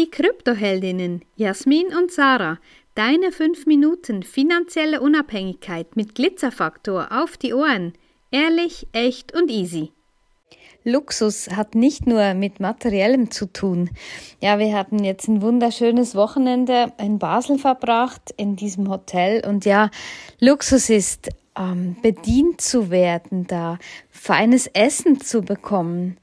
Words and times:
die 0.00 0.10
Kryptoheldinnen 0.10 1.20
Jasmin 1.36 1.88
und 1.88 2.10
Sarah. 2.10 2.58
Deine 2.94 3.32
5 3.32 3.66
Minuten 3.66 4.22
finanzielle 4.22 5.02
Unabhängigkeit 5.02 5.94
mit 5.94 6.14
Glitzerfaktor 6.14 7.08
auf 7.10 7.36
die 7.36 7.52
Ohren. 7.52 7.92
Ehrlich, 8.30 8.86
echt 8.92 9.34
und 9.34 9.50
easy. 9.50 9.92
Luxus 10.84 11.50
hat 11.50 11.74
nicht 11.74 12.06
nur 12.06 12.32
mit 12.32 12.60
materiellem 12.60 13.30
zu 13.30 13.44
tun. 13.44 13.90
Ja, 14.40 14.58
wir 14.58 14.74
haben 14.74 15.04
jetzt 15.04 15.28
ein 15.28 15.42
wunderschönes 15.42 16.14
Wochenende 16.14 16.94
in 16.96 17.18
Basel 17.18 17.58
verbracht, 17.58 18.32
in 18.38 18.56
diesem 18.56 18.88
Hotel. 18.88 19.44
Und 19.46 19.66
ja, 19.66 19.90
Luxus 20.38 20.88
ist 20.88 21.28
ähm, 21.58 21.96
bedient 22.00 22.62
zu 22.62 22.90
werden, 22.90 23.46
da 23.46 23.78
feines 24.08 24.66
Essen 24.68 25.20
zu 25.20 25.42
bekommen. 25.42 26.16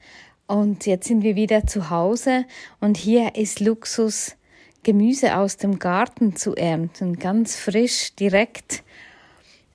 Und 0.48 0.86
jetzt 0.86 1.06
sind 1.06 1.22
wir 1.22 1.36
wieder 1.36 1.66
zu 1.66 1.90
Hause 1.90 2.46
und 2.80 2.96
hier 2.96 3.34
ist 3.34 3.60
Luxus, 3.60 4.34
Gemüse 4.82 5.36
aus 5.36 5.58
dem 5.58 5.78
Garten 5.78 6.36
zu 6.36 6.54
ernten, 6.56 7.18
ganz 7.18 7.54
frisch, 7.54 8.14
direkt 8.14 8.82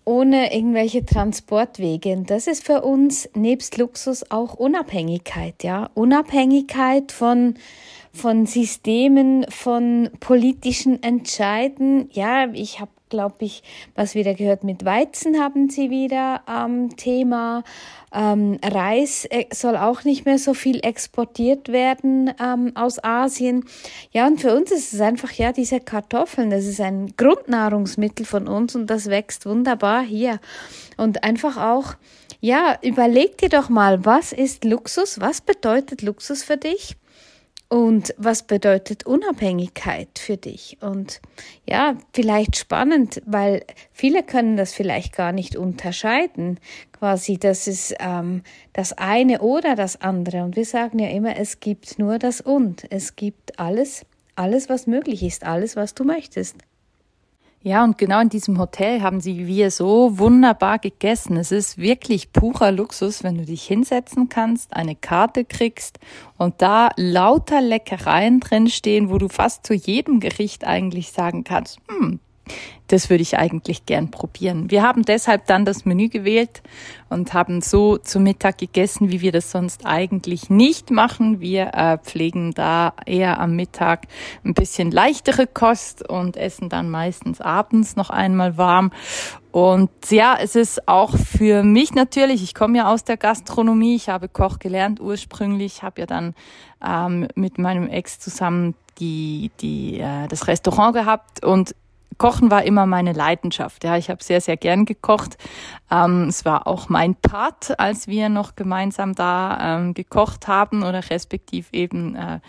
ohne 0.04 0.52
irgendwelche 0.52 1.05
Transportwege. 1.05 2.14
Und 2.14 2.31
das 2.31 2.48
ist 2.48 2.66
für 2.66 2.81
uns 2.81 3.30
nebst 3.36 3.78
Luxus 3.78 4.31
auch 4.31 4.55
Unabhängigkeit, 4.55 5.64
ja. 5.64 5.91
Unabhängigkeit 5.94 7.12
von, 7.12 7.53
von 8.13 8.45
Systemen, 8.45 9.45
von 9.49 10.09
politischen 10.20 11.02
Entscheiden. 11.02 12.09
Ja, 12.12 12.48
ich 12.53 12.80
habe 12.80 12.91
glaube 13.13 13.45
ich, 13.45 13.62
was 13.94 14.16
wieder 14.16 14.34
gehört 14.34 14.63
mit 14.63 14.86
Weizen 14.86 15.39
haben 15.39 15.70
sie 15.70 15.91
wieder 15.91 16.41
ähm, 16.49 16.98
Thema. 16.98 17.63
Ähm, 18.12 18.58
Reis 18.63 19.26
äh, 19.26 19.45
soll 19.53 19.77
auch 19.77 20.03
nicht 20.03 20.26
mehr 20.26 20.39
so 20.39 20.55
viel 20.55 20.80
exportiert 20.84 21.70
werden 21.70 22.34
ähm, 22.44 22.72
aus 22.73 23.03
Asien. 23.03 23.66
Ja, 24.12 24.25
und 24.25 24.41
für 24.41 24.55
uns 24.55 24.72
ist 24.72 24.94
es 24.94 25.00
einfach, 25.00 25.31
ja, 25.34 25.52
diese 25.52 25.80
Kartoffeln, 25.80 26.50
das 26.50 26.66
ist 26.66 26.81
ein 26.81 27.14
Grundnahrungsmittel 27.16 28.25
von 28.25 28.47
uns 28.47 28.75
und 28.75 28.88
das 28.88 29.11
wächst 29.11 29.45
wunderbar 29.45 30.02
hier. 30.02 30.39
Und 30.97 31.23
einfach 31.23 31.58
auch, 31.58 31.94
ja, 32.39 32.80
überleg 32.81 33.38
dir 33.38 33.50
doch 33.50 33.69
mal, 33.69 34.06
was 34.06 34.34
ist 34.34 34.66
Luxus? 34.66 35.19
Was 35.19 35.39
bedeutet 35.41 36.02
Luxus 36.02 36.44
für 36.44 36.58
dich? 36.58 36.97
Und 37.69 38.14
was 38.17 38.44
bedeutet 38.44 39.06
Unabhängigkeit 39.06 40.19
für 40.19 40.38
dich? 40.38 40.78
Und 40.81 41.22
ja, 41.67 41.97
vielleicht 42.14 42.56
spannend, 42.56 43.22
weil 43.25 43.66
viele 43.92 44.22
können 44.22 44.58
das 44.58 44.73
vielleicht 44.73 45.16
gar 45.16 45.31
nicht 45.31 45.56
unterscheiden. 45.56 46.59
Quasi, 46.91 47.38
das 47.39 47.67
ist 47.67 47.95
ähm, 48.00 48.44
das 48.73 48.94
eine 48.94 49.41
oder 49.41 49.75
das 49.75 50.00
andere. 50.02 50.44
Und 50.44 50.56
wir 50.56 50.66
sagen 50.66 51.00
ja 51.00 51.09
immer, 51.09 51.36
es 51.38 51.59
gibt 51.59 51.97
nur 51.97 52.19
das 52.19 52.41
Und. 52.41 52.86
Es 52.91 53.16
gibt 53.16 53.59
alles, 53.59 54.06
alles, 54.36 54.69
was 54.69 54.86
möglich 54.86 55.23
ist, 55.23 55.44
alles, 55.44 55.75
was 55.75 55.95
du 55.95 56.03
möchtest. 56.03 56.58
Ja, 57.66 57.86
und 57.86 57.97
genau 57.97 58.19
in 58.19 58.28
diesem 58.28 58.59
Hotel 58.59 59.02
haben 59.02 59.22
sie 59.22 59.47
wir 59.47 59.72
so 59.72 60.19
wunderbar 60.19 60.80
gegessen. 60.80 61.38
Es 61.38 61.53
ist 61.53 61.78
wirklich 61.78 62.33
purer 62.33 62.73
Luxus, 62.73 63.23
wenn 63.23 63.38
du 63.38 63.45
dich 63.45 63.64
hinsetzen 63.64 64.28
kannst, 64.28 64.75
eine 64.75 64.97
Karte 64.97 65.45
kriegst 65.45 65.97
und 66.38 66.61
da 66.61 66.89
lauter 66.97 67.61
Leckereien 67.61 68.41
drin 68.41 68.67
stehen, 68.67 69.09
wo 69.09 69.17
du 69.17 69.30
fast 69.30 69.66
zu 69.66 69.73
jedem 69.73 70.19
Gericht 70.19 70.67
eigentlich 70.67 71.14
sagen 71.14 71.45
kannst, 71.45 71.80
hm, 71.88 72.19
das 72.88 73.09
würde 73.09 73.23
ich 73.23 73.38
eigentlich 73.38 73.86
gern 73.86 74.11
probieren. 74.11 74.69
Wir 74.69 74.83
haben 74.83 75.03
deshalb 75.03 75.47
dann 75.47 75.66
das 75.66 75.86
Menü 75.86 76.09
gewählt 76.09 76.61
und 77.09 77.33
haben 77.33 77.61
so 77.61 77.97
zu 77.97 78.19
Mittag 78.19 78.58
gegessen, 78.58 79.11
wie 79.11 79.22
wir 79.22 79.31
das 79.31 79.52
sonst 79.52 79.85
eigentlich 79.85 80.50
nicht 80.50 80.91
machen. 80.91 81.39
Wir 81.39 81.73
äh, 81.73 81.97
pflegen 81.97 82.53
da 82.53 82.94
eher 83.05 83.39
am 83.39 83.55
Mittag 83.55 84.08
ein 84.44 84.53
bisschen 84.53 84.91
leichtere 84.91 85.47
Kost 85.47 86.08
und 86.08 86.38
essen 86.38 86.69
dann 86.69 86.89
meistens 86.89 87.39
abends 87.39 87.95
noch 87.95 88.09
einmal 88.09 88.57
warm. 88.57 88.91
Und 89.52 89.91
ja, 90.09 90.35
es 90.39 90.55
ist 90.55 90.88
auch 90.88 91.16
für 91.16 91.63
mich 91.63 91.94
natürlich, 91.94 92.44
ich 92.44 92.53
komme 92.53 92.79
ja 92.79 92.91
aus 92.91 93.03
der 93.03 93.18
Gastronomie, 93.18 93.95
ich 93.95 94.09
habe 94.09 94.28
Koch 94.28 94.59
gelernt 94.59 95.00
ursprünglich, 95.00 95.84
habe 95.84 96.01
ja 96.01 96.07
dann 96.07 96.34
ähm, 96.85 97.28
mit 97.35 97.59
meinem 97.59 97.88
Ex 97.88 98.19
zusammen 98.19 98.75
die, 99.00 99.51
die, 99.62 100.00
äh, 100.00 100.28
das 100.28 100.47
Restaurant 100.47 100.94
gehabt 100.94 101.45
und 101.45 101.75
Kochen 102.18 102.51
war 102.51 102.63
immer 102.63 102.85
meine 102.85 103.13
Leidenschaft. 103.13 103.84
Ja, 103.84 103.97
ich 103.97 104.09
habe 104.09 104.24
sehr, 104.24 104.41
sehr 104.41 104.57
gern 104.57 104.85
gekocht. 104.85 105.38
Ähm, 105.91 106.28
es 106.29 106.46
war 106.46 106.68
auch 106.68 106.90
mein 106.90 107.16
Part, 107.16 107.79
als 107.79 108.07
wir 108.07 108.29
noch 108.29 108.56
gemeinsam 108.56 109.16
da 109.16 109.78
ähm, 109.78 109.94
gekocht 109.94 110.47
haben 110.47 110.84
oder 110.84 111.09
respektiv 111.09 111.69
eben 111.72 112.16
äh, 112.16 112.40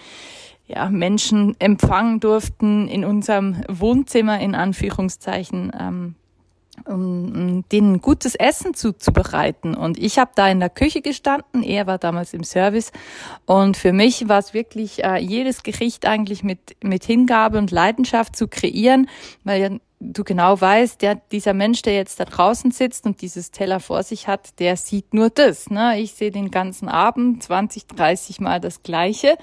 ja, 0.66 0.88
Menschen 0.88 1.58
empfangen 1.60 2.20
durften 2.20 2.88
in 2.88 3.04
unserem 3.04 3.62
Wohnzimmer 3.68 4.40
in 4.40 4.54
Anführungszeichen. 4.54 5.72
Ähm, 5.78 6.14
um 6.86 7.64
denen 7.70 8.00
gutes 8.00 8.34
Essen 8.34 8.74
zuzubereiten. 8.74 9.74
Und 9.74 9.98
ich 9.98 10.18
habe 10.18 10.32
da 10.34 10.48
in 10.48 10.60
der 10.60 10.70
Küche 10.70 11.02
gestanden, 11.02 11.62
er 11.62 11.86
war 11.86 11.98
damals 11.98 12.34
im 12.34 12.44
Service. 12.44 12.92
Und 13.46 13.76
für 13.76 13.92
mich 13.92 14.28
war 14.28 14.38
es 14.38 14.54
wirklich 14.54 15.04
äh, 15.04 15.18
jedes 15.18 15.62
Gericht 15.62 16.06
eigentlich 16.06 16.42
mit, 16.42 16.76
mit 16.82 17.04
Hingabe 17.04 17.58
und 17.58 17.70
Leidenschaft 17.70 18.36
zu 18.36 18.48
kreieren, 18.48 19.08
weil 19.44 19.62
ja 19.62 19.70
du 20.12 20.24
genau 20.24 20.60
weißt, 20.60 21.00
der, 21.02 21.16
dieser 21.32 21.54
Mensch, 21.54 21.82
der 21.82 21.94
jetzt 21.94 22.20
da 22.20 22.24
draußen 22.24 22.70
sitzt 22.70 23.06
und 23.06 23.22
dieses 23.22 23.50
Teller 23.50 23.80
vor 23.80 24.02
sich 24.02 24.28
hat, 24.28 24.58
der 24.58 24.76
sieht 24.76 25.14
nur 25.14 25.30
das. 25.30 25.70
Ne? 25.70 26.00
Ich 26.00 26.14
sehe 26.14 26.30
den 26.30 26.50
ganzen 26.50 26.88
Abend 26.88 27.42
20, 27.42 27.86
30 27.86 28.40
Mal 28.40 28.60
das 28.60 28.82
Gleiche, 28.82 29.36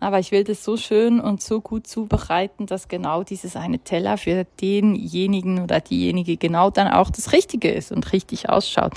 aber 0.00 0.18
ich 0.18 0.32
will 0.32 0.44
das 0.44 0.64
so 0.64 0.76
schön 0.76 1.20
und 1.20 1.42
so 1.42 1.60
gut 1.60 1.86
zubereiten, 1.86 2.66
dass 2.66 2.88
genau 2.88 3.22
dieses 3.22 3.56
eine 3.56 3.78
Teller 3.78 4.18
für 4.18 4.44
denjenigen 4.60 5.62
oder 5.62 5.80
diejenige 5.80 6.36
genau 6.36 6.70
dann 6.70 6.88
auch 6.88 7.10
das 7.10 7.32
Richtige 7.32 7.70
ist 7.70 7.92
und 7.92 8.12
richtig 8.12 8.48
ausschaut. 8.48 8.92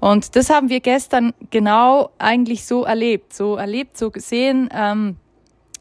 Und 0.00 0.36
das 0.36 0.50
haben 0.50 0.68
wir 0.68 0.80
gestern 0.80 1.34
genau 1.50 2.10
eigentlich 2.18 2.64
so 2.64 2.84
erlebt, 2.84 3.34
so 3.34 3.56
erlebt, 3.56 3.98
so 3.98 4.10
gesehen. 4.10 4.68
Ähm, 4.74 5.16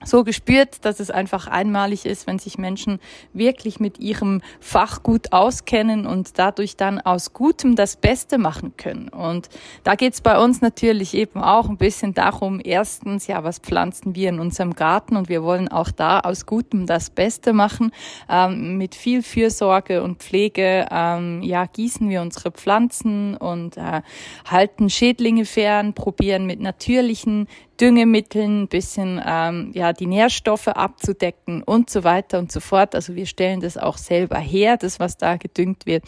so 0.04 0.24
gespürt, 0.24 0.84
dass 0.86 1.00
es 1.00 1.12
einfach 1.12 1.48
einmalig 1.48 2.06
ist, 2.06 2.28
wenn 2.28 2.40
sich 2.40 2.58
Menschen 2.58 3.00
wirklich 3.34 3.80
mit 3.80 4.00
ihrem 4.00 4.42
Fach 4.60 5.04
gut 5.04 5.32
auskennen 5.32 6.06
und 6.06 6.38
dadurch 6.38 6.76
dann 6.76 7.00
aus 7.00 7.34
Gutem 7.34 7.76
das 7.76 7.96
Beste 7.96 8.38
machen 8.38 8.76
können. 8.78 9.10
Und 9.10 9.50
da 9.84 9.96
geht's 9.96 10.22
bei 10.22 10.38
uns 10.40 10.62
natürlich 10.62 11.14
eben 11.14 11.42
auch 11.42 11.70
ein 11.70 11.78
bisschen 11.78 12.14
darum, 12.14 12.60
erstens, 12.64 13.28
ja, 13.28 13.44
was 13.44 13.60
pflanzen 13.60 14.16
wir 14.16 14.30
in 14.30 14.40
unserem 14.40 14.74
Garten 14.74 15.16
und 15.16 15.30
wir 15.30 15.44
wollen 15.44 15.68
auch 15.68 15.92
da 15.92 16.20
aus 16.20 16.46
Gutem 16.46 16.86
das 16.86 17.10
Beste 17.10 17.54
machen. 17.54 17.92
Ähm, 18.30 18.78
mit 18.78 18.96
viel 18.96 19.24
Fürsorge 19.24 20.04
und 20.04 20.20
Pflege, 20.20 20.88
ähm, 20.92 21.42
ja, 21.44 21.66
gießen 21.66 22.10
wir 22.10 22.22
unsere 22.22 22.52
Pflanzen 22.52 23.38
und 23.38 23.78
äh, 23.78 24.02
halten 24.50 24.90
Schädlinge 24.90 25.46
fern, 25.46 25.94
probieren 25.94 26.46
mit 26.46 26.60
natürlichen 26.60 27.48
Düngemitteln, 27.82 28.64
ein 28.64 28.68
bisschen 28.68 29.20
ähm, 29.26 29.72
ja 29.74 29.92
die 29.92 30.06
Nährstoffe 30.06 30.68
abzudecken 30.68 31.64
und 31.64 31.90
so 31.90 32.04
weiter 32.04 32.38
und 32.38 32.52
so 32.52 32.60
fort. 32.60 32.94
Also 32.94 33.16
wir 33.16 33.26
stellen 33.26 33.60
das 33.60 33.76
auch 33.78 33.98
selber 33.98 34.38
her, 34.38 34.78
das 34.78 35.00
was 35.00 35.18
da 35.18 35.38
gedüngt 35.38 35.88
wird. 35.88 36.04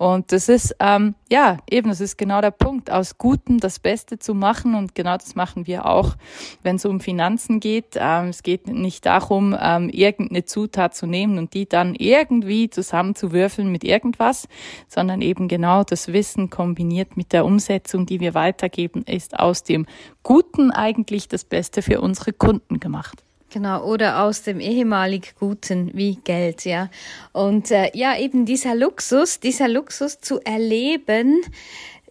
Und 0.00 0.32
das 0.32 0.48
ist, 0.48 0.74
ähm, 0.80 1.14
ja, 1.30 1.58
eben, 1.68 1.90
das 1.90 2.00
ist 2.00 2.16
genau 2.16 2.40
der 2.40 2.52
Punkt, 2.52 2.90
aus 2.90 3.18
Gutem 3.18 3.60
das 3.60 3.78
Beste 3.78 4.18
zu 4.18 4.32
machen. 4.32 4.74
Und 4.74 4.94
genau 4.94 5.18
das 5.18 5.34
machen 5.34 5.66
wir 5.66 5.84
auch, 5.84 6.16
wenn 6.62 6.76
es 6.76 6.86
um 6.86 7.00
Finanzen 7.00 7.60
geht. 7.60 7.96
Ähm, 7.96 8.28
es 8.28 8.42
geht 8.42 8.66
nicht 8.66 9.04
darum, 9.04 9.54
ähm, 9.60 9.90
irgendeine 9.90 10.46
Zutat 10.46 10.94
zu 10.94 11.06
nehmen 11.06 11.36
und 11.36 11.52
die 11.52 11.68
dann 11.68 11.94
irgendwie 11.94 12.70
zusammenzuwürfeln 12.70 13.70
mit 13.70 13.84
irgendwas, 13.84 14.48
sondern 14.88 15.20
eben 15.20 15.48
genau 15.48 15.84
das 15.84 16.08
Wissen 16.14 16.48
kombiniert 16.48 17.18
mit 17.18 17.34
der 17.34 17.44
Umsetzung, 17.44 18.06
die 18.06 18.20
wir 18.20 18.32
weitergeben, 18.32 19.02
ist 19.02 19.38
aus 19.38 19.64
dem 19.64 19.84
Guten 20.22 20.70
eigentlich 20.70 21.28
das 21.28 21.44
Beste 21.44 21.82
für 21.82 22.00
unsere 22.00 22.32
Kunden 22.32 22.80
gemacht. 22.80 23.22
Genau, 23.52 23.84
oder 23.84 24.22
aus 24.22 24.42
dem 24.42 24.60
ehemalig 24.60 25.34
Guten 25.40 25.90
wie 25.92 26.14
Geld, 26.22 26.64
ja. 26.64 26.88
Und 27.32 27.72
äh, 27.72 27.90
ja, 27.94 28.16
eben 28.16 28.46
dieser 28.46 28.76
Luxus, 28.76 29.40
dieser 29.40 29.66
Luxus 29.66 30.20
zu 30.20 30.40
erleben, 30.44 31.40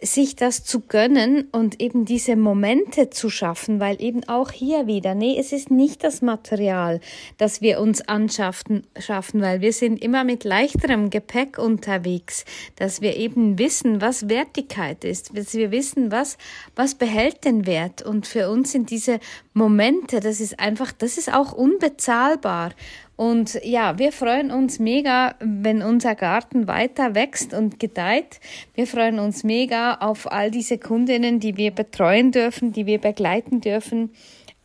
sich 0.01 0.35
das 0.35 0.63
zu 0.63 0.81
gönnen 0.81 1.47
und 1.51 1.81
eben 1.81 2.05
diese 2.05 2.35
Momente 2.35 3.09
zu 3.09 3.29
schaffen, 3.29 3.79
weil 3.79 4.01
eben 4.01 4.23
auch 4.29 4.51
hier 4.51 4.87
wieder, 4.87 5.13
nee, 5.13 5.37
es 5.37 5.51
ist 5.51 5.71
nicht 5.71 6.03
das 6.03 6.21
Material, 6.21 7.01
das 7.37 7.61
wir 7.61 7.81
uns 7.81 8.07
anschaffen, 8.07 8.87
schaffen, 8.97 9.41
weil 9.41 9.59
wir 9.59 9.73
sind 9.73 10.01
immer 10.01 10.23
mit 10.23 10.45
leichterem 10.45 11.09
Gepäck 11.09 11.57
unterwegs, 11.57 12.45
dass 12.77 13.01
wir 13.01 13.17
eben 13.17 13.59
wissen, 13.59 14.01
was 14.01 14.29
Wertigkeit 14.29 15.03
ist, 15.03 15.37
dass 15.37 15.53
wir 15.53 15.71
wissen, 15.71 16.11
was, 16.11 16.37
was 16.75 16.95
behält 16.95 17.43
den 17.43 17.65
Wert. 17.65 18.01
Und 18.01 18.25
für 18.25 18.49
uns 18.49 18.71
sind 18.71 18.91
diese 18.91 19.19
Momente, 19.53 20.21
das 20.21 20.39
ist 20.39 20.59
einfach, 20.59 20.93
das 20.93 21.17
ist 21.17 21.33
auch 21.33 21.51
unbezahlbar 21.51 22.71
und 23.19 23.59
ja, 23.65 23.99
wir 23.99 24.13
freuen 24.13 24.49
uns 24.49 24.79
mega, 24.79 25.35
wenn 25.41 25.81
unser 25.81 26.15
Garten 26.15 26.69
weiter 26.69 27.15
wächst 27.15 27.53
und 27.53 27.77
gedeiht. 27.77 28.39
Wir 28.75 28.87
freuen 28.87 29.19
uns 29.19 29.43
mega 29.43 29.95
auf 29.95 30.31
all 30.31 30.51
diese 30.51 30.77
Kundinnen, 30.77 31.41
die 31.41 31.57
wir 31.57 31.71
betreuen 31.71 32.31
dürfen, 32.31 32.71
die 32.71 32.85
wir 32.85 32.97
begleiten 32.97 33.59
dürfen. 33.59 34.11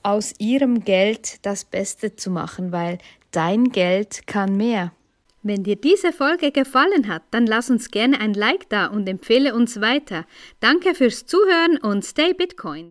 aus 0.04 0.34
ihrem 0.38 0.84
Geld 0.84 1.44
das 1.44 1.64
Beste 1.64 2.14
zu 2.14 2.30
machen, 2.30 2.70
weil 2.70 2.98
dein 3.32 3.70
Geld 3.70 4.28
kann 4.28 4.56
mehr. 4.56 4.92
Wenn 5.42 5.64
dir 5.64 5.76
diese 5.76 6.12
Folge 6.12 6.52
gefallen 6.52 7.08
hat, 7.08 7.22
dann 7.32 7.46
lass 7.46 7.70
uns 7.70 7.90
gerne 7.90 8.20
ein 8.20 8.34
Like 8.34 8.68
da 8.68 8.86
und 8.86 9.08
empfehle 9.08 9.54
uns 9.54 9.80
weiter. 9.80 10.26
Danke 10.60 10.94
fürs 10.94 11.26
Zuhören 11.26 11.76
und 11.78 12.04
stay 12.04 12.34
Bitcoin. 12.34 12.82